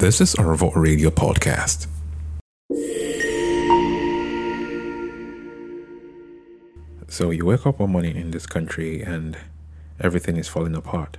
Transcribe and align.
This 0.00 0.18
is 0.22 0.34
a 0.36 0.42
Revolt 0.42 0.72
Radio 0.76 1.10
podcast. 1.10 1.86
So 7.08 7.28
you 7.28 7.44
wake 7.44 7.66
up 7.66 7.80
one 7.80 7.92
morning 7.92 8.16
in 8.16 8.30
this 8.30 8.46
country 8.46 9.02
and 9.02 9.36
everything 10.00 10.38
is 10.38 10.48
falling 10.48 10.74
apart. 10.74 11.18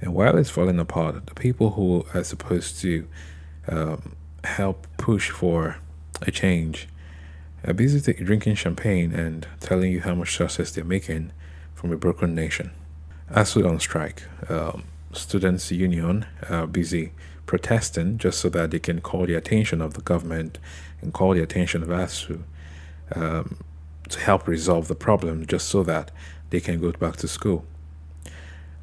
And 0.00 0.14
while 0.14 0.38
it's 0.38 0.48
falling 0.48 0.78
apart, 0.78 1.26
the 1.26 1.34
people 1.34 1.70
who 1.70 2.06
are 2.14 2.22
supposed 2.22 2.80
to 2.82 3.08
um, 3.66 4.14
help 4.44 4.86
push 4.96 5.30
for 5.30 5.78
a 6.22 6.30
change 6.30 6.86
are 7.66 7.74
busy 7.74 8.12
drinking 8.12 8.54
champagne 8.54 9.12
and 9.12 9.48
telling 9.58 9.90
you 9.90 10.02
how 10.02 10.14
much 10.14 10.36
success 10.36 10.70
they're 10.70 10.84
making 10.84 11.32
from 11.74 11.90
a 11.90 11.96
broken 11.96 12.32
nation. 12.32 12.70
ASUU 13.32 13.68
on 13.68 13.80
strike. 13.80 14.22
Um, 14.48 14.84
students' 15.12 15.72
union 15.72 16.26
are 16.48 16.68
busy 16.68 17.10
protesting 17.46 18.18
just 18.18 18.40
so 18.40 18.48
that 18.50 18.70
they 18.70 18.78
can 18.78 19.00
call 19.00 19.26
the 19.26 19.34
attention 19.34 19.80
of 19.80 19.94
the 19.94 20.00
government 20.02 20.58
and 21.00 21.12
call 21.12 21.34
the 21.34 21.42
attention 21.42 21.82
of 21.82 21.88
ASUU 21.88 22.42
um, 23.14 23.58
to 24.08 24.20
help 24.20 24.46
resolve 24.46 24.88
the 24.88 24.94
problem 24.94 25.46
just 25.46 25.68
so 25.68 25.82
that 25.82 26.10
they 26.50 26.60
can 26.60 26.80
go 26.80 26.92
back 26.92 27.16
to 27.16 27.28
school. 27.28 27.64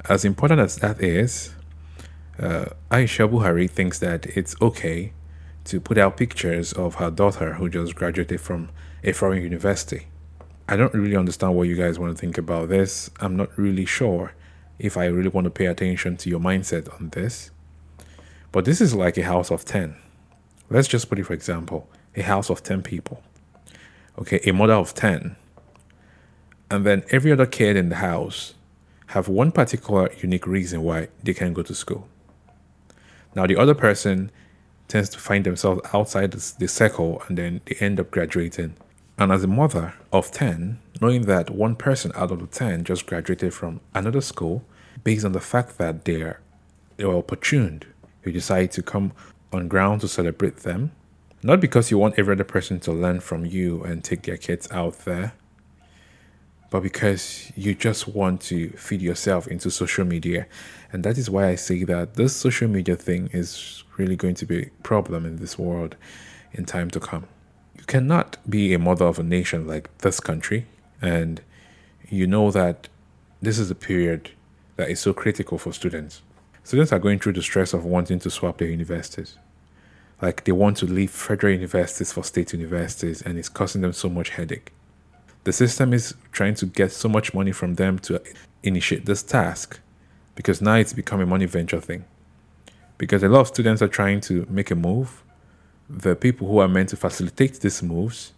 As 0.09 0.25
important 0.25 0.59
as 0.59 0.77
that 0.77 1.01
is, 1.01 1.53
uh, 2.39 2.65
Aisha 2.89 3.29
Buhari 3.29 3.69
thinks 3.69 3.99
that 3.99 4.25
it's 4.37 4.55
okay 4.61 5.13
to 5.65 5.79
put 5.79 5.97
out 5.97 6.17
pictures 6.17 6.73
of 6.73 6.95
her 6.95 7.11
daughter 7.11 7.53
who 7.53 7.69
just 7.69 7.95
graduated 7.95 8.41
from 8.41 8.69
a 9.03 9.11
foreign 9.11 9.43
university. 9.43 10.07
I 10.67 10.75
don't 10.75 10.93
really 10.93 11.15
understand 11.15 11.55
what 11.55 11.67
you 11.67 11.75
guys 11.75 11.99
want 11.99 12.15
to 12.15 12.19
think 12.19 12.37
about 12.37 12.69
this. 12.69 13.11
I'm 13.19 13.35
not 13.35 13.55
really 13.57 13.85
sure 13.85 14.33
if 14.79 14.97
I 14.97 15.05
really 15.05 15.29
want 15.29 15.45
to 15.45 15.51
pay 15.51 15.65
attention 15.65 16.17
to 16.17 16.29
your 16.29 16.39
mindset 16.39 16.91
on 16.99 17.09
this. 17.09 17.51
But 18.51 18.65
this 18.65 18.81
is 18.81 18.93
like 18.93 19.17
a 19.17 19.23
house 19.23 19.49
of 19.51 19.65
10. 19.65 19.95
Let's 20.69 20.87
just 20.87 21.09
put 21.09 21.19
it 21.19 21.25
for 21.25 21.33
example 21.33 21.87
a 22.15 22.21
house 22.21 22.49
of 22.49 22.63
10 22.63 22.83
people. 22.83 23.23
Okay, 24.19 24.41
a 24.45 24.51
mother 24.51 24.73
of 24.73 24.93
10. 24.93 25.35
And 26.69 26.85
then 26.85 27.03
every 27.09 27.31
other 27.31 27.45
kid 27.45 27.75
in 27.75 27.89
the 27.89 27.95
house 27.95 28.53
have 29.07 29.27
one 29.27 29.51
particular 29.51 30.11
unique 30.19 30.47
reason 30.47 30.83
why 30.83 31.07
they 31.23 31.33
can't 31.33 31.53
go 31.53 31.63
to 31.63 31.75
school. 31.75 32.07
Now, 33.35 33.47
the 33.47 33.57
other 33.57 33.73
person 33.73 34.31
tends 34.87 35.09
to 35.09 35.19
find 35.19 35.45
themselves 35.45 35.81
outside 35.93 36.31
the, 36.31 36.67
circle 36.67 37.23
and 37.27 37.37
then 37.37 37.61
they 37.65 37.75
end 37.79 37.99
up 37.99 38.11
graduating. 38.11 38.75
And 39.17 39.31
as 39.31 39.43
a 39.43 39.47
mother 39.47 39.93
of 40.11 40.31
10, 40.31 40.79
knowing 40.99 41.23
that 41.23 41.49
one 41.49 41.75
person 41.75 42.11
out 42.15 42.31
of 42.31 42.39
the 42.39 42.47
10 42.47 42.83
just 42.83 43.05
graduated 43.05 43.53
from 43.53 43.79
another 43.93 44.21
school, 44.21 44.63
based 45.03 45.23
on 45.23 45.31
the 45.31 45.39
fact 45.39 45.77
that 45.77 46.05
they're, 46.05 46.41
they 46.97 47.05
were 47.05 47.15
opportuned, 47.15 47.85
you 48.23 48.31
decide 48.31 48.71
to 48.71 48.83
come 48.83 49.13
on 49.51 49.67
ground 49.67 50.01
to 50.01 50.07
celebrate 50.07 50.57
them. 50.57 50.91
Not 51.43 51.59
because 51.59 51.89
you 51.89 51.97
want 51.97 52.19
every 52.19 52.33
other 52.33 52.43
person 52.43 52.79
to 52.81 52.91
learn 52.91 53.19
from 53.19 53.45
you 53.45 53.83
and 53.83 54.03
take 54.03 54.23
their 54.23 54.37
kids 54.37 54.71
out 54.71 54.99
there, 55.05 55.33
but 56.69 56.83
because 56.83 57.51
you 57.55 57.73
just 57.73 58.07
want 58.07 58.41
to 58.41 58.69
feed 58.71 59.01
yourself 59.01 59.47
into 59.47 59.71
social 59.71 60.05
media. 60.05 60.47
And 60.91 61.03
that 61.03 61.17
is 61.17 61.29
why 61.29 61.49
I 61.49 61.55
say 61.55 61.83
that 61.83 62.13
this 62.13 62.35
social 62.35 62.67
media 62.67 62.95
thing 62.95 63.29
is 63.33 63.83
really 63.97 64.15
going 64.15 64.35
to 64.35 64.45
be 64.45 64.63
a 64.63 64.69
problem 64.83 65.25
in 65.25 65.37
this 65.37 65.57
world 65.57 65.95
in 66.53 66.65
time 66.65 66.89
to 66.91 66.99
come. 66.99 67.27
You 67.75 67.83
cannot 67.85 68.37
be 68.49 68.73
a 68.73 68.79
mother 68.79 69.05
of 69.05 69.17
a 69.17 69.23
nation 69.23 69.67
like 69.67 69.95
this 69.99 70.19
country, 70.19 70.67
and 71.01 71.41
you 72.07 72.27
know 72.27 72.51
that 72.51 72.87
this 73.41 73.57
is 73.57 73.71
a 73.71 73.75
period 73.75 74.31
that 74.75 74.89
is 74.89 74.99
so 74.99 75.13
critical 75.13 75.57
for 75.57 75.73
students. 75.73 76.21
Students 76.63 76.91
are 76.91 76.99
going 76.99 77.19
through 77.19 77.33
the 77.33 77.41
stress 77.41 77.73
of 77.73 77.85
wanting 77.85 78.19
to 78.19 78.29
swap 78.29 78.57
their 78.57 78.69
universities. 78.69 79.37
Like 80.21 80.43
they 80.43 80.51
want 80.51 80.77
to 80.77 80.85
leave 80.85 81.11
federal 81.11 81.53
universities 81.53 82.11
for 82.11 82.23
state 82.23 82.53
universities, 82.53 83.21
and 83.21 83.37
it's 83.37 83.49
causing 83.49 83.81
them 83.81 83.93
so 83.93 84.09
much 84.09 84.29
headache 84.29 84.71
the 85.43 85.51
system 85.51 85.93
is 85.93 86.13
trying 86.31 86.55
to 86.55 86.65
get 86.65 86.91
so 86.91 87.09
much 87.09 87.33
money 87.33 87.51
from 87.51 87.75
them 87.75 87.97
to 87.99 88.21
initiate 88.63 89.05
this 89.05 89.23
task 89.23 89.79
because 90.35 90.61
now 90.61 90.75
it's 90.75 90.93
become 90.93 91.19
a 91.19 91.25
money 91.25 91.45
venture 91.45 91.81
thing. 91.81 92.05
Because 92.97 93.23
a 93.23 93.29
lot 93.29 93.41
of 93.41 93.47
students 93.47 93.81
are 93.81 93.87
trying 93.87 94.21
to 94.21 94.45
make 94.49 94.69
a 94.69 94.75
move, 94.75 95.23
the 95.89 96.15
people 96.15 96.47
who 96.47 96.59
are 96.59 96.67
meant 96.67 96.89
to 96.89 96.95
facilitate 96.95 97.59
these 97.59 97.81
moves 97.81 98.33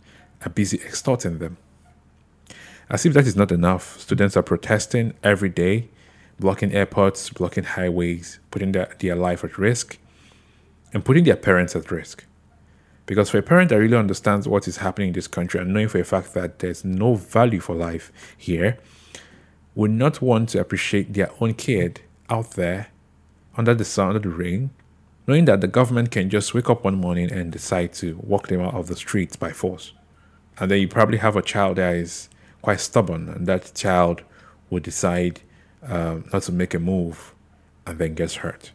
are 0.46 0.50
busy 0.50 0.78
extorting 0.78 1.40
them. 1.40 1.58
As 2.90 3.06
if 3.06 3.14
that 3.14 3.28
is 3.28 3.36
not 3.36 3.52
enough, 3.52 4.00
students 4.00 4.38
are 4.38 4.44
protesting 4.44 5.14
every 5.24 5.50
day, 5.50 5.90
blocking 6.40 6.74
airports, 6.74 7.30
blocking 7.30 7.64
highways, 7.64 8.40
putting 8.52 8.72
their, 8.72 8.96
their 9.00 9.16
life 9.16 9.44
at 9.44 9.58
risk, 9.58 9.98
and 10.94 11.06
putting 11.06 11.24
their 11.24 11.36
parents 11.36 11.76
at 11.76 11.90
risk. 11.92 12.26
Because 13.06 13.30
for 13.30 13.38
a 13.38 13.44
parent 13.44 13.70
that 13.70 13.80
really 13.80 13.98
understands 13.98 14.48
what 14.48 14.68
is 14.68 14.78
happening 14.78 15.10
in 15.10 15.14
this 15.14 15.28
country 15.28 15.60
and 15.60 15.74
knowing 15.74 15.90
for 15.90 16.00
a 16.00 16.06
fact 16.06 16.34
that 16.34 16.60
there's 16.60 16.86
no 16.86 17.16
value 17.16 17.60
for 17.60 17.76
life 17.76 18.12
here, 18.38 18.78
would 19.76 19.92
not 19.92 20.22
want 20.22 20.50
to 20.50 20.60
appreciate 20.60 21.14
their 21.14 21.30
own 21.40 21.54
kid 21.54 22.02
out 22.30 22.52
there 22.52 22.88
under 23.58 23.74
the 23.74 23.86
sun, 23.86 24.10
under 24.10 24.20
the 24.20 24.30
rain, 24.30 24.70
knowing 25.28 25.46
that 25.46 25.62
the 25.62 25.68
government 25.68 26.12
can 26.12 26.30
just 26.30 26.54
wake 26.54 26.70
up 26.70 26.84
one 26.84 26.96
morning 26.96 27.32
and 27.32 27.52
decide 27.52 27.94
to 27.94 28.18
walk 28.22 28.48
them 28.48 28.62
out 28.62 28.74
of 28.74 28.88
the 28.88 28.96
streets 28.96 29.36
by 29.36 29.52
force. 29.52 29.94
And 30.60 30.70
then 30.70 30.80
you 30.80 30.88
probably 30.88 31.18
have 31.18 31.36
a 31.36 31.42
child 31.42 31.78
that 31.78 31.96
is 31.96 32.30
quite 32.62 32.80
stubborn, 32.80 33.30
and 33.30 33.48
that 33.48 33.74
child 33.74 34.24
would 34.70 34.84
decide 34.84 35.42
um, 35.86 36.26
not 36.32 36.44
to 36.44 36.52
make 36.52 36.74
a 36.74 36.80
move 36.80 37.34
and 37.86 37.98
then 38.00 38.14
gets 38.14 38.36
hurt. 38.36 38.72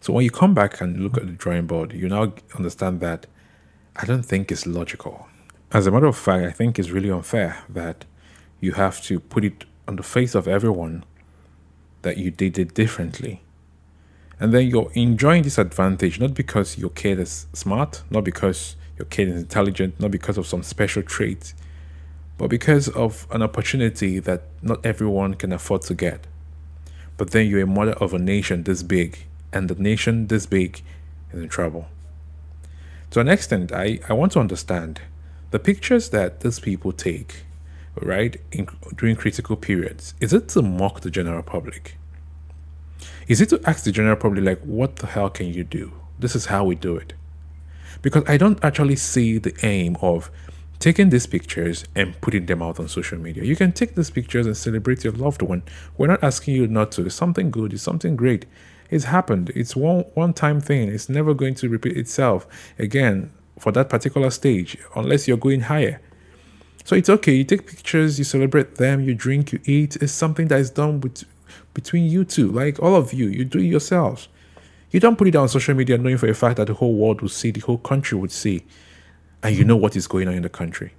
So 0.00 0.12
when 0.12 0.24
you 0.24 0.30
come 0.30 0.54
back 0.54 0.80
and 0.80 1.00
look 1.00 1.16
at 1.16 1.26
the 1.26 1.32
drawing 1.32 1.66
board, 1.66 1.92
you 1.92 2.08
now 2.08 2.32
understand 2.56 3.00
that 3.00 3.26
I 3.96 4.04
don't 4.04 4.22
think 4.22 4.52
it's 4.52 4.66
logical. 4.66 5.26
As 5.72 5.86
a 5.86 5.90
matter 5.90 6.06
of 6.06 6.16
fact, 6.16 6.44
I 6.44 6.52
think 6.52 6.78
it's 6.78 6.90
really 6.90 7.10
unfair 7.10 7.64
that 7.68 8.04
you 8.60 8.72
have 8.72 9.02
to 9.02 9.18
put 9.18 9.44
it 9.44 9.64
on 9.88 9.96
the 9.96 10.02
face 10.02 10.34
of 10.34 10.46
everyone 10.46 11.04
that 12.02 12.18
you 12.18 12.30
did 12.30 12.58
it 12.58 12.74
differently. 12.74 13.42
And 14.38 14.52
then 14.52 14.68
you're 14.68 14.92
enjoying 14.94 15.42
this 15.42 15.58
advantage 15.58 16.20
not 16.20 16.34
because 16.34 16.78
your 16.78 16.90
kid 16.90 17.18
is 17.18 17.46
smart, 17.52 18.02
not 18.10 18.22
because 18.22 18.76
your 18.98 19.06
kid 19.06 19.28
is 19.28 19.40
intelligent, 19.40 19.98
not 19.98 20.10
because 20.10 20.38
of 20.38 20.46
some 20.46 20.62
special 20.62 21.02
trait, 21.02 21.54
but 22.38 22.48
because 22.48 22.88
of 22.90 23.26
an 23.30 23.42
opportunity 23.42 24.18
that 24.20 24.42
not 24.62 24.84
everyone 24.84 25.34
can 25.34 25.52
afford 25.52 25.82
to 25.82 25.94
get. 25.94 26.26
But 27.16 27.30
then 27.30 27.46
you're 27.46 27.62
a 27.62 27.66
mother 27.66 27.92
of 27.92 28.12
a 28.12 28.18
nation 28.18 28.62
this 28.62 28.82
big, 28.82 29.26
and 29.52 29.68
the 29.68 29.74
nation 29.74 30.26
this 30.26 30.46
big 30.46 30.82
is 31.32 31.42
in 31.42 31.48
trouble. 31.48 31.86
To 33.10 33.20
an 33.20 33.28
extent, 33.28 33.72
I, 33.72 34.00
I 34.08 34.12
want 34.12 34.32
to 34.32 34.40
understand 34.40 35.00
the 35.50 35.58
pictures 35.58 36.10
that 36.10 36.40
these 36.40 36.60
people 36.60 36.92
take, 36.92 37.44
right, 38.00 38.36
in, 38.52 38.68
during 38.96 39.16
critical 39.16 39.56
periods. 39.56 40.14
Is 40.20 40.32
it 40.32 40.48
to 40.50 40.62
mock 40.62 41.00
the 41.00 41.10
general 41.10 41.42
public? 41.42 41.96
Is 43.28 43.40
it 43.40 43.48
to 43.50 43.60
ask 43.64 43.84
the 43.84 43.92
general 43.92 44.16
public, 44.16 44.44
like, 44.44 44.60
what 44.60 44.96
the 44.96 45.06
hell 45.06 45.30
can 45.30 45.46
you 45.46 45.64
do? 45.64 45.92
This 46.18 46.36
is 46.36 46.46
how 46.46 46.64
we 46.64 46.74
do 46.74 46.96
it. 46.96 47.14
Because 48.02 48.24
I 48.28 48.36
don't 48.36 48.62
actually 48.62 48.96
see 48.96 49.38
the 49.38 49.54
aim 49.64 49.96
of 50.02 50.30
taking 50.78 51.10
these 51.10 51.26
pictures 51.26 51.84
and 51.94 52.20
putting 52.20 52.46
them 52.46 52.62
out 52.62 52.78
on 52.78 52.88
social 52.88 53.18
media. 53.18 53.44
You 53.44 53.56
can 53.56 53.72
take 53.72 53.94
these 53.94 54.10
pictures 54.10 54.46
and 54.46 54.56
celebrate 54.56 55.04
your 55.04 55.12
loved 55.14 55.42
one. 55.42 55.62
We're 55.96 56.08
not 56.08 56.22
asking 56.22 56.54
you 56.54 56.66
not 56.66 56.92
to. 56.92 57.06
It's 57.06 57.14
something 57.14 57.50
good, 57.50 57.72
it's 57.72 57.82
something 57.82 58.16
great. 58.16 58.46
It's 58.90 59.06
happened. 59.06 59.50
It's 59.54 59.74
one 59.74 60.04
one 60.14 60.32
time 60.32 60.60
thing. 60.60 60.88
It's 60.88 61.08
never 61.08 61.34
going 61.34 61.54
to 61.56 61.68
repeat 61.68 61.96
itself 61.96 62.46
again 62.78 63.32
for 63.58 63.72
that 63.72 63.88
particular 63.88 64.30
stage 64.30 64.78
unless 64.94 65.26
you're 65.26 65.36
going 65.36 65.62
higher. 65.62 66.00
So 66.84 66.94
it's 66.94 67.10
okay. 67.10 67.34
You 67.34 67.42
take 67.42 67.66
pictures, 67.66 68.18
you 68.18 68.24
celebrate 68.24 68.76
them, 68.76 69.00
you 69.00 69.14
drink, 69.14 69.52
you 69.52 69.60
eat. 69.64 69.96
It's 69.96 70.12
something 70.12 70.46
that 70.48 70.60
is 70.60 70.70
done 70.70 71.00
with, 71.00 71.24
between 71.74 72.04
you 72.04 72.24
two, 72.24 72.48
like 72.52 72.80
all 72.80 72.94
of 72.94 73.12
you. 73.12 73.26
You 73.26 73.44
do 73.44 73.58
it 73.58 73.64
yourselves. 73.64 74.28
You 74.92 75.00
don't 75.00 75.16
put 75.16 75.26
it 75.26 75.34
on 75.34 75.48
social 75.48 75.74
media 75.74 75.98
knowing 75.98 76.16
for 76.16 76.28
a 76.28 76.34
fact 76.34 76.58
that 76.58 76.68
the 76.68 76.74
whole 76.74 76.94
world 76.94 77.22
will 77.22 77.28
see, 77.28 77.50
the 77.50 77.60
whole 77.60 77.78
country 77.78 78.16
would 78.16 78.30
see, 78.30 78.62
and 79.46 79.56
you 79.56 79.64
know 79.64 79.76
what 79.76 79.94
is 79.94 80.08
going 80.08 80.26
on 80.26 80.34
in 80.34 80.42
the 80.42 80.48
country. 80.48 80.92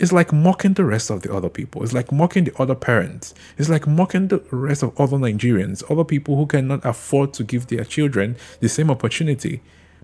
It's 0.00 0.10
like 0.10 0.32
mocking 0.32 0.72
the 0.72 0.84
rest 0.84 1.10
of 1.10 1.20
the 1.20 1.34
other 1.34 1.50
people. 1.50 1.82
It's 1.82 1.92
like 1.92 2.10
mocking 2.10 2.44
the 2.44 2.56
other 2.58 2.74
parents. 2.74 3.34
It's 3.58 3.68
like 3.68 3.86
mocking 3.86 4.28
the 4.28 4.38
rest 4.50 4.82
of 4.82 4.98
other 4.98 5.18
Nigerians, 5.18 5.82
other 5.90 6.04
people 6.04 6.36
who 6.36 6.46
cannot 6.46 6.84
afford 6.86 7.34
to 7.34 7.44
give 7.44 7.66
their 7.66 7.84
children 7.84 8.36
the 8.60 8.70
same 8.70 8.90
opportunity. 8.90 9.60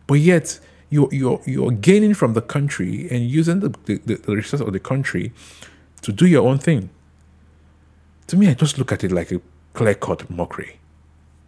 But 0.06 0.14
yet, 0.14 0.60
you're, 0.90 1.08
you're, 1.12 1.40
you're 1.46 1.70
gaining 1.70 2.12
from 2.12 2.34
the 2.34 2.42
country 2.42 3.08
and 3.10 3.22
using 3.22 3.60
the, 3.60 3.70
the, 3.86 3.96
the 3.96 4.36
resources 4.36 4.60
of 4.60 4.74
the 4.74 4.80
country 4.80 5.32
to 6.02 6.12
do 6.12 6.26
your 6.26 6.46
own 6.46 6.58
thing. 6.58 6.90
To 8.26 8.36
me, 8.36 8.48
I 8.48 8.54
just 8.54 8.76
look 8.76 8.92
at 8.92 9.02
it 9.02 9.12
like 9.12 9.32
a 9.32 9.40
clear 9.72 9.94
cut 9.94 10.28
mockery. 10.28 10.78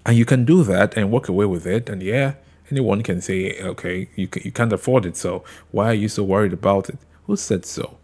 And 0.07 0.17
you 0.17 0.25
can 0.25 0.47
do 0.47 0.65
that 0.65 0.97
and 0.97 1.11
walk 1.11 1.29
away 1.29 1.45
with 1.45 1.67
it. 1.67 1.91
And 1.91 2.03
yeah, 2.03 2.35
anyone 2.71 3.03
can 3.03 3.21
say, 3.21 3.61
okay, 3.61 4.09
you, 4.17 4.29
you 4.43 4.53
can't 4.53 4.73
afford 4.73 5.07
it. 5.07 5.17
So 5.17 5.45
why 5.71 5.87
are 5.87 5.95
you 5.95 6.09
so 6.09 6.25
worried 6.25 6.53
about 6.53 6.89
it? 6.89 6.99
Who 7.27 7.37
said 7.37 7.65
so? 7.65 7.99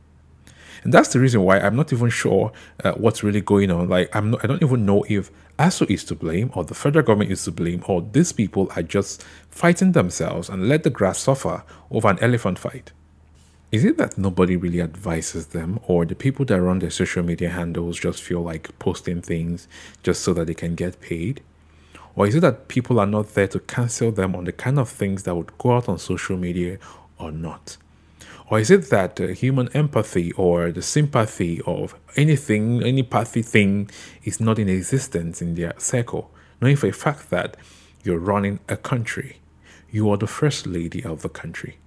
And 0.83 0.95
that's 0.95 1.13
the 1.13 1.21
reason 1.21 1.43
why 1.43 1.59
I'm 1.59 1.77
not 1.77 1.93
even 1.93 2.09
sure 2.09 2.53
uh, 2.83 2.93
what's 2.93 3.23
really 3.23 3.43
going 3.43 3.71
on. 3.71 3.89
Like 3.89 4.15
I'm 4.17 4.31
not, 4.31 4.43
I 4.43 4.47
don't 4.47 4.63
even 4.63 4.87
know 4.87 5.05
if 5.09 5.31
ASUU 5.59 5.91
is 5.91 6.05
to 6.05 6.15
blame, 6.15 6.51
or 6.55 6.65
the 6.65 6.75
federal 6.75 7.05
government 7.05 7.31
is 7.31 7.45
to 7.45 7.53
blame, 7.53 7.85
or 7.87 8.01
these 8.01 8.33
people 8.33 8.73
are 8.77 8.83
just 8.83 9.23
fighting 9.51 9.93
themselves 9.93 10.49
and 10.49 10.69
let 10.69 10.85
the 10.85 10.91
grass 10.91 11.19
suffer 11.19 11.65
over 11.91 12.09
an 12.09 12.19
elephant 12.21 12.59
fight. 12.59 12.93
Is 13.71 13.85
it 13.85 13.99
that 13.99 14.17
nobody 14.17 14.57
really 14.57 14.81
advises 14.81 15.49
them, 15.49 15.79
or 15.87 16.07
the 16.07 16.15
people 16.15 16.47
that 16.47 16.63
run 16.63 16.79
their 16.79 16.91
social 16.91 17.23
media 17.23 17.51
handles 17.51 18.01
just 18.01 18.23
feel 18.23 18.41
like 18.41 18.77
posting 18.79 19.21
things 19.21 19.69
just 20.03 20.23
so 20.23 20.33
that 20.33 20.47
they 20.47 20.55
can 20.55 20.75
get 20.75 21.03
paid? 21.03 21.43
Or 22.17 22.27
is 22.27 22.35
it 22.35 22.41
that 22.41 22.69
people 22.69 22.99
are 22.99 23.07
not 23.07 23.35
there 23.35 23.49
to 23.49 23.61
cancel 23.61 24.11
them 24.11 24.35
on 24.35 24.45
the 24.45 24.53
kind 24.53 24.79
of 24.79 24.89
things 24.89 25.23
that 25.25 25.35
would 25.35 25.57
go 25.59 25.77
out 25.77 25.89
on 25.89 25.99
social 25.99 26.37
media 26.37 26.79
or 27.19 27.31
not? 27.31 27.77
Or 28.51 28.59
is 28.59 28.71
it 28.71 28.91
that 28.91 29.21
uh, 29.21 29.29
human 29.29 29.69
empathy 29.75 30.33
or 30.33 30.73
the 30.73 30.83
sympathy 30.83 31.61
of 31.67 31.95
anything, 32.17 32.83
any 32.83 33.05
pathy 33.05 33.45
thing 33.45 33.89
is 34.25 34.41
not 34.41 34.59
in 34.59 34.69
existence 34.69 35.41
in 35.41 35.55
their 35.55 35.73
circle, 35.79 36.33
knowing 36.61 36.75
for 36.75 36.89
a 36.89 36.93
fact 36.93 37.31
that 37.31 37.57
you're 38.03 38.19
running 38.19 38.59
a 38.69 38.77
country? 38.77 39.37
You 39.93 40.11
are 40.11 40.17
the 40.17 40.27
first 40.27 40.67
lady 40.67 41.05
of 41.05 41.23
the 41.23 41.29
country. 41.29 41.79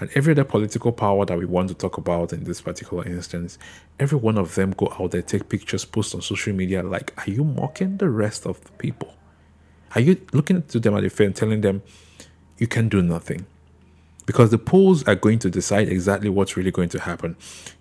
And 0.00 0.10
every 0.14 0.32
other 0.32 0.44
political 0.44 0.90
power 0.90 1.24
that 1.26 1.38
we 1.38 1.44
want 1.44 1.68
to 1.68 1.74
talk 1.74 1.98
about 1.98 2.32
in 2.32 2.44
this 2.44 2.60
particular 2.60 3.06
instance, 3.06 3.58
every 4.00 4.18
one 4.18 4.38
of 4.38 4.54
them 4.56 4.72
go 4.72 4.92
out 4.98 5.12
there, 5.12 5.22
take 5.22 5.48
pictures, 5.48 5.84
post 5.84 6.14
on 6.14 6.22
social 6.22 6.52
media. 6.52 6.82
Like, 6.82 7.12
are 7.18 7.30
you 7.30 7.44
mocking 7.44 7.98
the 7.98 8.08
rest 8.08 8.44
of 8.44 8.60
the 8.64 8.72
people? 8.72 9.14
Are 9.94 10.00
you 10.00 10.24
looking 10.32 10.62
to 10.62 10.78
them 10.78 10.94
at 10.94 11.02
the 11.02 11.10
fair 11.10 11.26
and 11.26 11.34
telling 11.34 11.62
them 11.62 11.82
you 12.58 12.68
can 12.68 12.88
do 12.88 13.02
nothing? 13.02 13.46
Because 14.24 14.50
the 14.50 14.58
polls 14.58 15.02
are 15.08 15.16
going 15.16 15.40
to 15.40 15.50
decide 15.50 15.88
exactly 15.88 16.28
what's 16.28 16.56
really 16.56 16.70
going 16.70 16.90
to 16.90 17.00
happen. 17.00 17.36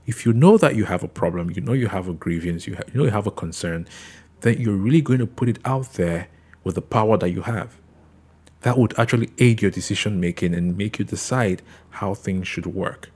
If 0.07 0.25
you 0.25 0.33
know 0.33 0.57
that 0.57 0.75
you 0.75 0.85
have 0.85 1.03
a 1.03 1.07
problem, 1.07 1.51
you 1.51 1.61
know 1.61 1.73
you 1.73 1.87
have 1.87 2.07
a 2.07 2.13
grievance, 2.13 2.65
you, 2.65 2.75
you 2.91 2.99
know 2.99 3.03
you 3.03 3.11
have 3.11 3.27
a 3.27 3.31
concern, 3.31 3.87
then 4.41 4.59
you're 4.59 4.75
really 4.75 5.01
going 5.01 5.19
to 5.19 5.27
put 5.27 5.49
it 5.49 5.59
out 5.65 5.93
there 5.93 6.29
with 6.63 6.75
the 6.75 6.81
power 6.81 7.17
that 7.17 7.29
you 7.29 7.43
have. 7.43 7.77
That 8.61 8.79
would 8.79 8.97
actually 8.97 9.29
aid 9.37 9.61
your 9.61 9.71
decision 9.71 10.19
making 10.19 10.55
and 10.55 10.75
make 10.75 10.97
you 10.97 11.05
decide 11.05 11.61
how 11.91 12.15
things 12.15 12.47
should 12.47 12.65
work. 12.65 13.11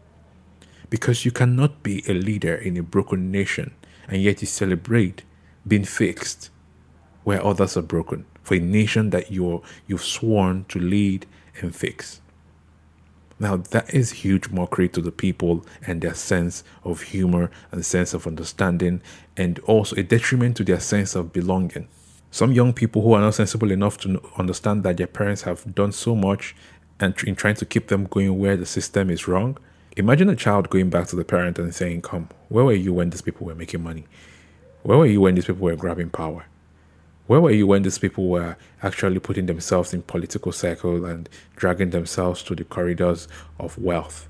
Because 0.92 1.26
you 1.26 1.32
cannot 1.32 1.82
be 1.82 2.04
a 2.08 2.14
leader 2.14 2.54
in 2.54 2.78
a 2.78 2.84
broken 2.84 3.32
nation 3.32 3.74
and 4.08 4.22
yet 4.22 4.42
you 4.42 4.48
celebrate 4.48 5.24
being 5.68 5.86
fixed 5.86 6.52
where 7.24 7.44
others 7.44 7.76
are 7.76 7.82
broken 7.82 8.26
for 8.44 8.56
a 8.56 8.60
nation 8.60 9.10
that 9.12 9.32
you're 9.32 9.62
you've 9.88 10.04
sworn 10.04 10.66
to 10.66 10.80
lead 10.80 11.26
and 11.62 11.76
fix. 11.76 12.22
Now 13.40 13.58
that 13.58 13.94
is 13.94 14.12
huge 14.12 14.50
mockery 14.50 14.88
to 14.90 15.02
the 15.02 15.12
people 15.12 15.66
and 15.86 16.02
their 16.02 16.14
sense 16.14 16.64
of 16.84 17.02
humor 17.02 17.50
and 17.72 17.86
sense 17.86 18.14
of 18.14 18.28
understanding, 18.28 19.02
and 19.36 19.60
also 19.60 19.96
a 19.96 20.04
detriment 20.04 20.58
to 20.58 20.64
their 20.64 20.80
sense 20.80 21.16
of 21.16 21.34
belonging. 21.34 21.88
Some 22.32 22.52
young 22.52 22.74
people 22.74 23.02
who 23.02 23.14
are 23.14 23.22
not 23.22 23.36
sensible 23.36 23.72
enough 23.72 23.98
to 24.00 24.22
understand 24.38 24.84
that 24.84 24.98
their 24.98 25.08
parents 25.08 25.44
have 25.44 25.76
done 25.76 25.92
so 25.92 26.16
much 26.16 26.56
and 27.00 27.16
in 27.24 27.36
trying 27.36 27.56
to 27.56 27.66
keep 27.66 27.88
them 27.88 28.06
going 28.06 28.40
where 28.40 28.58
the 28.58 28.66
system 28.66 29.10
is 29.10 29.28
wrong. 29.28 29.58
Imagine 29.98 30.30
a 30.30 30.36
child 30.36 30.70
going 30.70 30.90
back 30.90 31.08
to 31.08 31.16
the 31.16 31.24
parent 31.24 31.60
and 31.60 31.76
saying, 31.76 32.02
Come, 32.02 32.30
where 32.50 32.66
were 32.66 32.74
you 32.74 32.94
when 32.94 33.10
these 33.10 33.22
people 33.22 33.46
were 33.46 33.56
making 33.56 33.84
money? 33.84 34.06
Where 34.82 34.98
were 34.98 35.06
you 35.06 35.22
when 35.22 35.36
these 35.36 35.46
people 35.46 35.64
were 35.64 35.76
grabbing 35.76 36.10
power? 36.10 36.46
Where 37.26 37.40
were 37.40 37.52
you 37.52 37.68
when 37.68 37.84
these 37.84 38.00
people 38.00 38.28
were 38.28 38.58
actually 38.82 39.20
putting 39.20 39.46
themselves 39.46 39.94
in 39.94 40.02
political 40.02 40.52
circles 40.52 41.06
and 41.06 41.30
dragging 41.56 41.92
themselves 41.92 42.44
to 42.44 42.56
the 42.56 42.66
corridors 42.66 43.30
of 43.58 43.78
wealth? 43.78 44.28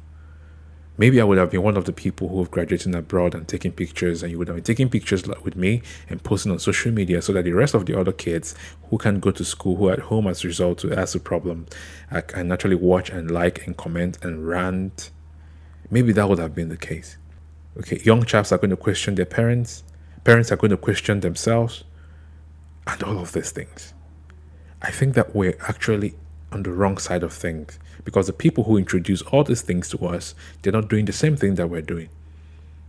Maybe 0.96 1.20
I 1.20 1.24
would 1.24 1.40
have 1.40 1.50
been 1.50 1.64
one 1.64 1.76
of 1.76 1.86
the 1.86 1.92
people 1.92 2.30
who 2.30 2.38
have 2.38 2.52
graduated 2.52 2.94
abroad 2.94 3.34
and 3.34 3.48
taking 3.48 3.72
pictures, 3.72 4.22
and 4.22 4.32
you 4.32 4.38
would 4.38 4.48
have 4.48 4.58
been 4.58 4.64
taking 4.64 4.90
pictures 4.90 5.26
with 5.26 5.56
me 5.56 5.82
and 6.08 6.24
posting 6.24 6.52
on 6.52 6.60
social 6.60 6.92
media 6.92 7.20
so 7.24 7.34
that 7.34 7.46
the 7.46 7.52
rest 7.54 7.74
of 7.74 7.88
the 7.88 8.00
other 8.00 8.12
kids 8.12 8.54
who 8.92 9.00
can't 9.00 9.20
go 9.20 9.32
to 9.32 9.44
school, 9.44 9.76
who 9.78 9.90
are 9.90 9.94
at 9.94 10.00
home 10.00 10.28
as 10.28 10.44
a 10.44 10.48
result 10.48 10.78
to 10.80 10.94
ask 10.94 11.16
a 11.16 11.20
problem, 11.20 11.66
I 12.12 12.22
can 12.22 12.48
naturally 12.48 12.76
watch 12.76 13.10
and 13.10 13.32
like 13.32 13.66
and 13.66 13.76
comment 13.76 14.20
and 14.22 14.48
rant. 14.48 15.10
Maybe 15.90 16.14
that 16.14 16.30
would 16.30 16.38
have 16.38 16.54
been 16.54 16.70
the 16.70 16.78
case. 16.78 17.18
Okay, 17.76 18.00
young 18.04 18.24
chaps 18.24 18.52
are 18.52 18.60
going 18.60 18.70
to 18.70 18.78
question 18.78 19.16
their 19.16 19.26
parents, 19.26 19.84
parents 20.24 20.52
are 20.52 20.58
going 20.58 20.70
to 20.70 20.78
question 20.78 21.22
themselves 21.22 21.86
and 22.88 23.04
all 23.04 23.20
of 23.20 23.32
these 23.32 23.52
things. 23.52 23.94
I 24.82 24.92
think 24.92 25.16
that 25.16 25.36
we're 25.36 25.58
actually 25.68 26.16
on 26.52 26.64
the 26.64 26.72
wrong 26.72 26.98
side 26.98 27.24
of 27.24 27.34
things 27.34 27.80
because 28.04 28.28
the 28.28 28.34
people 28.34 28.66
who 28.66 28.78
introduce 28.78 29.22
all 29.24 29.44
these 29.44 29.62
things 29.62 29.90
to 29.90 30.06
us, 30.06 30.36
they're 30.62 30.74
not 30.74 30.90
doing 30.90 31.06
the 31.06 31.14
same 31.14 31.36
thing 31.36 31.56
that 31.56 31.70
we're 31.70 31.82
doing. 31.82 32.10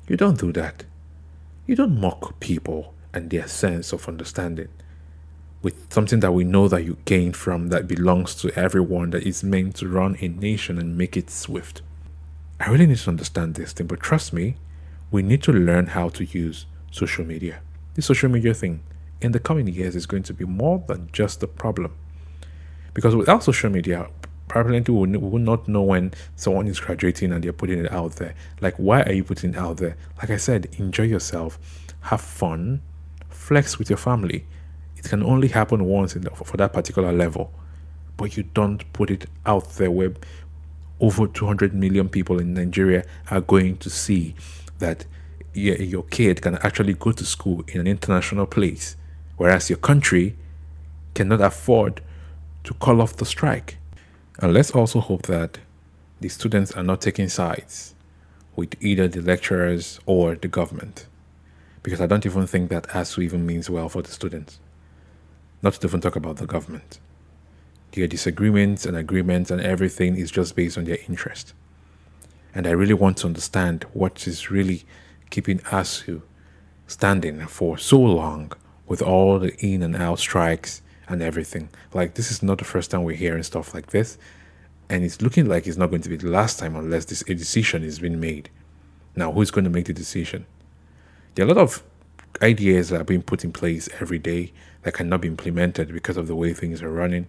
You 0.08 0.16
don't 0.16 0.38
do 0.38 0.52
that. 0.52 0.84
You 1.66 1.76
don't 1.76 1.98
mock 1.98 2.40
people 2.40 2.94
and 3.12 3.30
their 3.30 3.46
sense 3.46 3.92
of 3.92 4.08
understanding 4.08 4.68
with 5.64 5.90
something 5.90 6.20
that 6.20 6.32
we 6.32 6.44
know 6.44 6.68
that 6.68 6.84
you 6.84 6.98
gain 7.06 7.32
from 7.32 7.68
that 7.68 7.88
belongs 7.88 8.34
to 8.34 8.50
everyone 8.56 9.10
that 9.10 9.22
is 9.22 9.42
meant 9.42 9.74
to 9.76 9.88
run 9.88 10.16
a 10.20 10.28
nation 10.28 10.78
and 10.78 10.98
make 10.98 11.16
it 11.16 11.30
swift. 11.30 11.80
I 12.60 12.68
really 12.70 12.86
need 12.86 12.98
to 12.98 13.10
understand 13.10 13.54
this 13.54 13.72
thing, 13.72 13.86
but 13.86 14.00
trust 14.00 14.34
me, 14.34 14.56
we 15.10 15.22
need 15.22 15.42
to 15.44 15.52
learn 15.52 15.86
how 15.86 16.10
to 16.10 16.24
use 16.24 16.66
social 16.90 17.24
media. 17.24 17.60
This 17.94 18.04
social 18.04 18.28
media 18.28 18.52
thing 18.52 18.82
in 19.20 19.32
the 19.32 19.38
coming 19.38 19.68
years 19.68 19.96
is 19.96 20.06
going 20.06 20.22
to 20.24 20.34
be 20.34 20.44
more 20.44 20.82
than 20.86 21.08
just 21.12 21.42
a 21.42 21.46
problem. 21.46 21.94
Because 22.92 23.16
without 23.16 23.42
social 23.42 23.70
media, 23.70 24.08
probably 24.48 24.80
we 24.80 25.16
will, 25.18 25.38
not 25.38 25.66
know 25.66 25.82
when 25.82 26.12
someone 26.36 26.68
is 26.68 26.78
graduating 26.78 27.32
and 27.32 27.42
they're 27.42 27.52
putting 27.52 27.84
it 27.84 27.90
out 27.92 28.12
there. 28.16 28.34
Like, 28.60 28.76
why 28.76 29.02
are 29.02 29.12
you 29.12 29.24
putting 29.24 29.50
it 29.50 29.56
out 29.56 29.78
there? 29.78 29.96
Like 30.18 30.30
I 30.30 30.36
said, 30.36 30.68
enjoy 30.78 31.04
yourself, 31.04 31.58
have 32.02 32.20
fun, 32.20 32.82
flex 33.28 33.78
with 33.78 33.90
your 33.90 33.96
family. 33.96 34.46
It 34.96 35.06
can 35.06 35.22
only 35.22 35.48
happen 35.48 35.84
once 35.84 36.14
the, 36.14 36.30
for 36.30 36.56
that 36.56 36.72
particular 36.72 37.12
level, 37.12 37.52
but 38.16 38.36
you 38.36 38.44
don't 38.44 38.90
put 38.92 39.10
it 39.10 39.26
out 39.44 39.70
there 39.70 39.90
where 39.90 40.14
over 41.00 41.26
200 41.26 41.74
million 41.74 42.08
people 42.08 42.38
in 42.38 42.54
Nigeria 42.54 43.04
are 43.30 43.40
going 43.40 43.76
to 43.78 43.90
see 43.90 44.34
that 44.78 45.04
your 45.52 46.02
kid 46.04 46.42
can 46.42 46.56
actually 46.58 46.94
go 46.94 47.12
to 47.12 47.24
school 47.24 47.64
in 47.68 47.80
an 47.80 47.86
international 47.86 48.46
place 48.46 48.96
whereas 49.36 49.70
your 49.70 49.78
country 49.78 50.36
cannot 51.14 51.40
afford 51.40 52.00
to 52.64 52.74
call 52.74 53.00
off 53.00 53.16
the 53.16 53.26
strike. 53.26 53.78
And 54.40 54.52
let's 54.52 54.70
also 54.70 55.00
hope 55.00 55.22
that 55.22 55.58
the 56.20 56.28
students 56.28 56.72
are 56.72 56.82
not 56.82 57.00
taking 57.00 57.28
sides 57.28 57.94
with 58.56 58.74
either 58.80 59.08
the 59.08 59.20
lecturers 59.20 60.00
or 60.06 60.34
the 60.34 60.48
government. 60.48 61.06
Because 61.82 62.00
I 62.00 62.06
don't 62.06 62.24
even 62.24 62.46
think 62.46 62.70
that 62.70 62.88
ASUU 62.88 63.24
even 63.24 63.46
means 63.46 63.68
well 63.68 63.88
for 63.88 64.02
the 64.02 64.10
students. 64.10 64.58
Not 65.62 65.74
to 65.74 65.86
even 65.86 66.00
talk 66.00 66.16
about 66.16 66.36
the 66.36 66.46
government. 66.46 66.98
Their 67.92 68.06
disagreements 68.06 68.86
and 68.86 68.96
agreements 68.96 69.50
and 69.50 69.60
everything 69.60 70.16
is 70.16 70.30
just 70.30 70.56
based 70.56 70.78
on 70.78 70.84
their 70.84 70.98
interest. 71.08 71.52
And 72.54 72.66
I 72.66 72.70
really 72.70 72.94
want 72.94 73.18
to 73.18 73.26
understand 73.26 73.84
what 73.92 74.26
is 74.26 74.50
really 74.50 74.84
keeping 75.30 75.58
ASUU 75.60 76.22
standing 76.86 77.46
for 77.46 77.76
so 77.78 78.00
long 78.00 78.52
with 78.86 79.02
all 79.02 79.38
the 79.38 79.54
in 79.64 79.82
and 79.82 79.96
out 79.96 80.18
strikes 80.18 80.82
and 81.08 81.22
everything. 81.22 81.68
Like 81.92 82.14
this 82.14 82.30
is 82.30 82.42
not 82.42 82.58
the 82.58 82.64
first 82.64 82.90
time 82.90 83.04
we're 83.04 83.16
hearing 83.16 83.42
stuff 83.42 83.74
like 83.74 83.88
this, 83.88 84.18
and 84.88 85.04
it's 85.04 85.22
looking 85.22 85.48
like 85.48 85.66
it's 85.66 85.76
not 85.76 85.90
going 85.90 86.02
to 86.02 86.08
be 86.08 86.16
the 86.16 86.28
last 86.28 86.58
time 86.58 86.76
unless 86.76 87.06
this 87.06 87.22
a 87.22 87.34
decision 87.34 87.82
is 87.82 87.98
being 87.98 88.20
made. 88.20 88.50
Now, 89.16 89.32
who's 89.32 89.50
going 89.50 89.64
to 89.64 89.70
make 89.70 89.86
the 89.86 89.92
decision? 89.92 90.46
There 91.34 91.46
are 91.46 91.50
a 91.50 91.54
lot 91.54 91.62
of 91.62 91.82
ideas 92.42 92.88
that 92.88 93.00
are 93.00 93.04
being 93.04 93.22
put 93.22 93.44
in 93.44 93.52
place 93.52 93.88
every 94.00 94.18
day 94.18 94.52
that 94.82 94.94
cannot 94.94 95.20
be 95.20 95.28
implemented 95.28 95.92
because 95.92 96.16
of 96.16 96.26
the 96.26 96.34
way 96.34 96.52
things 96.52 96.82
are 96.82 96.90
running. 96.90 97.26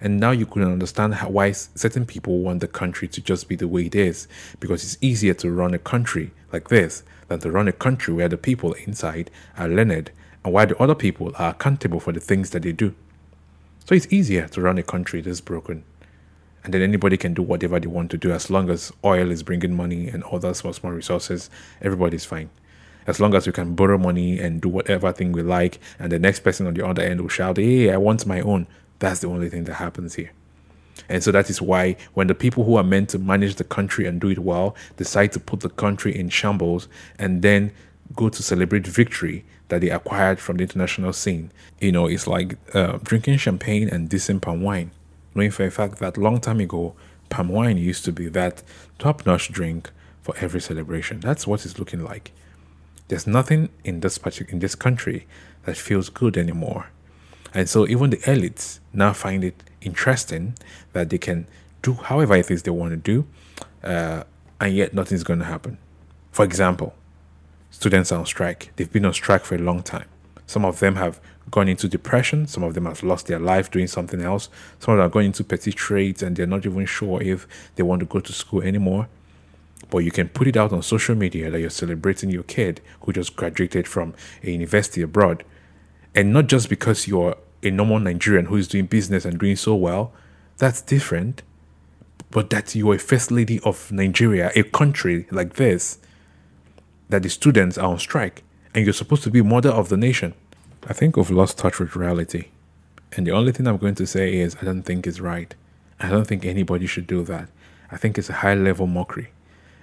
And 0.00 0.20
now 0.20 0.30
you 0.30 0.44
can 0.44 0.62
understand 0.62 1.14
how, 1.14 1.30
why 1.30 1.52
certain 1.52 2.04
people 2.04 2.40
want 2.40 2.60
the 2.60 2.68
country 2.68 3.08
to 3.08 3.20
just 3.20 3.48
be 3.48 3.56
the 3.56 3.68
way 3.68 3.86
it 3.86 3.94
is, 3.94 4.28
because 4.60 4.82
it's 4.82 4.98
easier 5.00 5.34
to 5.34 5.50
run 5.50 5.72
a 5.72 5.78
country 5.78 6.32
like 6.52 6.68
this 6.68 7.02
than 7.28 7.40
to 7.40 7.50
run 7.50 7.68
a 7.68 7.72
country 7.72 8.12
where 8.12 8.28
the 8.28 8.36
people 8.36 8.74
inside 8.74 9.30
are 9.56 9.68
learned 9.68 10.10
and 10.46 10.54
why 10.54 10.64
the 10.64 10.80
other 10.80 10.94
people 10.94 11.32
are 11.34 11.50
accountable 11.50 11.98
for 11.98 12.12
the 12.12 12.20
things 12.20 12.50
that 12.50 12.62
they 12.62 12.70
do. 12.70 12.94
So 13.84 13.96
it's 13.96 14.06
easier 14.12 14.46
to 14.48 14.60
run 14.60 14.78
a 14.78 14.82
country 14.84 15.20
that's 15.20 15.40
broken. 15.40 15.82
And 16.62 16.72
then 16.72 16.82
anybody 16.82 17.16
can 17.16 17.34
do 17.34 17.42
whatever 17.42 17.80
they 17.80 17.88
want 17.88 18.12
to 18.12 18.16
do 18.16 18.30
as 18.30 18.48
long 18.48 18.70
as 18.70 18.92
oil 19.04 19.32
is 19.32 19.42
bringing 19.42 19.74
money 19.74 20.06
and 20.06 20.22
other 20.22 20.54
small, 20.54 20.72
small 20.72 20.92
resources, 20.92 21.50
everybody's 21.82 22.24
fine. 22.24 22.50
As 23.08 23.18
long 23.18 23.34
as 23.34 23.44
we 23.48 23.52
can 23.52 23.74
borrow 23.74 23.98
money 23.98 24.38
and 24.38 24.60
do 24.60 24.68
whatever 24.68 25.10
thing 25.10 25.32
we 25.32 25.42
like, 25.42 25.80
and 25.98 26.12
the 26.12 26.18
next 26.20 26.40
person 26.40 26.68
on 26.68 26.74
the 26.74 26.86
other 26.86 27.02
end 27.02 27.20
will 27.20 27.28
shout, 27.28 27.56
Hey, 27.56 27.92
I 27.92 27.96
want 27.96 28.24
my 28.24 28.40
own. 28.40 28.68
That's 29.00 29.20
the 29.20 29.28
only 29.28 29.48
thing 29.48 29.64
that 29.64 29.74
happens 29.74 30.14
here. 30.14 30.30
And 31.08 31.24
so 31.24 31.32
that 31.32 31.50
is 31.50 31.60
why 31.60 31.96
when 32.14 32.28
the 32.28 32.36
people 32.36 32.62
who 32.62 32.76
are 32.76 32.84
meant 32.84 33.08
to 33.10 33.18
manage 33.18 33.56
the 33.56 33.64
country 33.64 34.06
and 34.06 34.20
do 34.20 34.28
it 34.28 34.38
well 34.38 34.76
decide 34.96 35.32
to 35.32 35.40
put 35.40 35.60
the 35.60 35.70
country 35.70 36.16
in 36.16 36.28
shambles 36.28 36.86
and 37.18 37.42
then 37.42 37.72
go 38.14 38.28
to 38.28 38.42
celebrate 38.42 38.86
victory 38.86 39.44
that 39.68 39.80
they 39.80 39.90
acquired 39.90 40.38
from 40.38 40.56
the 40.56 40.62
international 40.62 41.12
scene. 41.12 41.50
You 41.80 41.92
know, 41.92 42.06
it's 42.06 42.26
like 42.26 42.56
uh, 42.74 42.98
drinking 43.02 43.38
champagne 43.38 43.88
and 43.88 44.08
dissing 44.08 44.40
palm 44.40 44.62
wine, 44.62 44.90
knowing 45.34 45.50
for 45.50 45.64
a 45.64 45.70
fact 45.70 45.98
that 45.98 46.16
long 46.16 46.40
time 46.40 46.60
ago, 46.60 46.94
palm 47.28 47.48
wine 47.48 47.76
used 47.76 48.04
to 48.04 48.12
be 48.12 48.28
that 48.28 48.62
top-notch 48.98 49.50
drink 49.52 49.90
for 50.22 50.34
every 50.40 50.60
celebration. 50.60 51.20
That's 51.20 51.46
what 51.46 51.64
it's 51.64 51.78
looking 51.78 52.02
like. 52.02 52.32
There's 53.08 53.26
nothing 53.26 53.68
in 53.84 54.00
this 54.00 54.18
particular 54.18 54.52
in 54.52 54.58
this 54.58 54.74
country 54.74 55.26
that 55.64 55.76
feels 55.76 56.08
good 56.08 56.36
anymore. 56.36 56.90
And 57.54 57.68
so 57.68 57.86
even 57.86 58.10
the 58.10 58.18
elites 58.18 58.80
now 58.92 59.12
find 59.12 59.44
it 59.44 59.62
interesting 59.80 60.54
that 60.92 61.10
they 61.10 61.18
can 61.18 61.46
do 61.82 61.94
however 61.94 62.34
it 62.34 62.50
is 62.50 62.62
they 62.64 62.70
want 62.70 62.90
to 62.90 62.96
do, 62.96 63.26
uh, 63.82 64.24
and 64.60 64.74
yet 64.74 64.92
nothing's 64.92 65.22
going 65.22 65.38
to 65.38 65.44
happen. 65.44 65.78
For 66.32 66.44
example, 66.44 66.94
students 67.76 68.10
are 68.10 68.18
on 68.18 68.24
strike. 68.24 68.72
They've 68.76 68.90
been 68.90 69.04
on 69.04 69.12
strike 69.12 69.44
for 69.44 69.54
a 69.54 69.58
long 69.58 69.82
time. 69.82 70.08
Some 70.46 70.64
of 70.64 70.80
them 70.80 70.96
have 70.96 71.20
gone 71.50 71.68
into 71.68 71.88
depression. 71.88 72.46
Some 72.46 72.62
of 72.62 72.72
them 72.72 72.86
have 72.86 73.02
lost 73.02 73.26
their 73.26 73.38
life 73.38 73.70
doing 73.70 73.86
something 73.86 74.22
else. 74.22 74.48
Some 74.78 74.94
of 74.94 74.98
them 74.98 75.06
are 75.06 75.10
going 75.10 75.26
into 75.26 75.44
petty 75.44 75.72
trades 75.72 76.22
and 76.22 76.34
they're 76.34 76.46
not 76.46 76.64
even 76.64 76.86
sure 76.86 77.22
if 77.22 77.46
they 77.74 77.82
want 77.82 78.00
to 78.00 78.06
go 78.06 78.20
to 78.20 78.32
school 78.32 78.62
anymore. 78.62 79.08
But 79.90 79.98
you 79.98 80.10
can 80.10 80.30
put 80.30 80.46
it 80.46 80.56
out 80.56 80.72
on 80.72 80.80
social 80.80 81.14
media 81.14 81.50
that 81.50 81.60
you're 81.60 81.68
celebrating 81.68 82.30
your 82.30 82.44
kid 82.44 82.80
who 83.02 83.12
just 83.12 83.36
graduated 83.36 83.86
from 83.86 84.14
a 84.42 84.50
university 84.50 85.02
abroad. 85.02 85.44
And 86.14 86.32
not 86.32 86.46
just 86.46 86.70
because 86.70 87.06
you're 87.06 87.36
a 87.62 87.70
normal 87.70 87.98
Nigerian 87.98 88.46
who 88.46 88.56
is 88.56 88.68
doing 88.68 88.86
business 88.86 89.26
and 89.26 89.38
doing 89.38 89.56
so 89.56 89.74
well, 89.74 90.14
that's 90.56 90.80
different. 90.80 91.42
But 92.30 92.48
that 92.50 92.74
you're 92.74 92.94
a 92.94 92.98
first 92.98 93.30
lady 93.30 93.60
of 93.60 93.92
Nigeria, 93.92 94.50
a 94.56 94.62
country 94.62 95.26
like 95.30 95.56
this, 95.56 95.98
that 97.08 97.22
the 97.22 97.30
students 97.30 97.78
are 97.78 97.88
on 97.88 97.98
strike 97.98 98.42
and 98.74 98.84
you're 98.84 98.92
supposed 98.92 99.22
to 99.22 99.30
be 99.30 99.42
mother 99.42 99.70
of 99.70 99.88
the 99.88 99.96
nation. 99.96 100.34
I 100.86 100.92
think 100.92 101.16
we've 101.16 101.30
lost 101.30 101.58
touch 101.58 101.78
with 101.78 101.96
reality. 101.96 102.48
And 103.16 103.26
the 103.26 103.32
only 103.32 103.52
thing 103.52 103.66
I'm 103.66 103.78
going 103.78 103.94
to 103.96 104.06
say 104.06 104.34
is 104.34 104.56
I 104.60 104.64
don't 104.64 104.82
think 104.82 105.06
it's 105.06 105.20
right. 105.20 105.54
I 105.98 106.08
don't 106.08 106.26
think 106.26 106.44
anybody 106.44 106.86
should 106.86 107.06
do 107.06 107.22
that. 107.24 107.48
I 107.90 107.96
think 107.96 108.18
it's 108.18 108.28
a 108.28 108.34
high 108.34 108.54
level 108.54 108.86
mockery. 108.86 109.30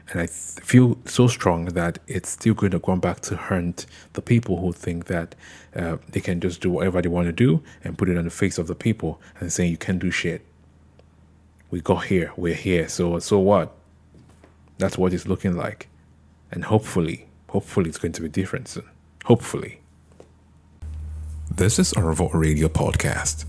And 0.09 0.19
I 0.19 0.25
th- 0.25 0.59
feel 0.61 0.97
so 1.05 1.27
strong 1.27 1.65
that 1.65 1.99
it's 2.07 2.29
still 2.29 2.53
going 2.53 2.71
to 2.73 2.79
come 2.79 2.99
back 2.99 3.21
to 3.21 3.37
haunt 3.37 3.85
the 4.13 4.21
people 4.21 4.59
who 4.59 4.73
think 4.73 5.05
that 5.05 5.33
uh, 5.75 5.97
they 6.09 6.19
can 6.19 6.41
just 6.41 6.61
do 6.61 6.69
whatever 6.69 7.01
they 7.01 7.09
want 7.09 7.27
to 7.27 7.31
do 7.31 7.63
and 7.83 7.97
put 7.97 8.09
it 8.09 8.17
on 8.17 8.25
the 8.25 8.29
face 8.29 8.57
of 8.57 8.67
the 8.67 8.75
people 8.75 9.19
and 9.39 9.51
saying 9.51 9.71
you 9.71 9.77
can't 9.77 9.99
do 9.99 10.11
shit. 10.11 10.45
We 11.71 11.81
got 11.81 12.05
here, 12.05 12.31
we're 12.37 12.53
here, 12.53 12.87
so 12.87 13.17
so 13.19 13.39
what? 13.39 13.73
That's 14.77 14.97
what 14.97 15.13
it's 15.13 15.27
looking 15.27 15.55
like. 15.55 15.87
And 16.53 16.65
hopefully, 16.65 17.25
hopefully 17.49 17.89
it's 17.89 17.97
going 17.97 18.11
to 18.11 18.21
be 18.21 18.29
different 18.29 18.67
soon. 18.67 18.87
Hopefully. 19.25 19.79
This 21.49 21.79
is 21.79 21.93
Arvo 21.93 22.31
Radio 22.31 22.67
Podcast. 22.67 23.45